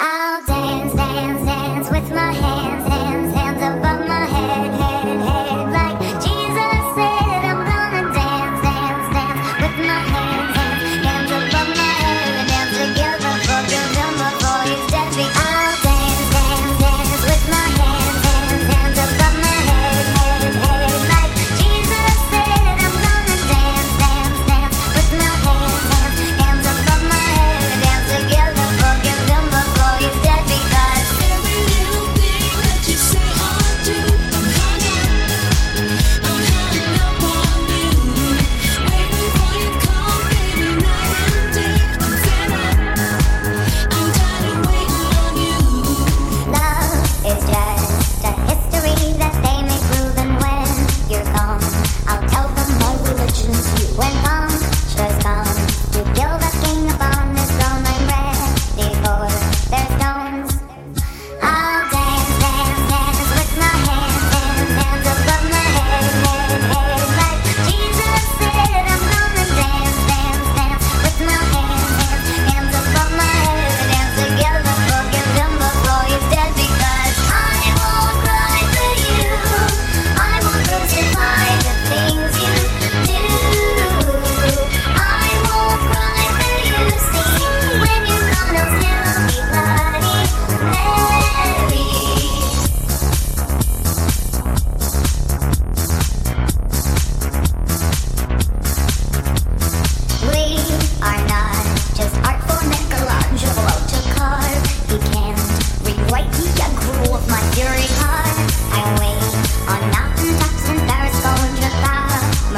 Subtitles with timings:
[0.00, 0.57] I'll dance.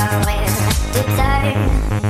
[0.00, 2.09] my way to desire.